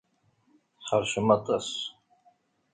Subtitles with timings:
[0.79, 1.69] Tḥeṛcem aṭas.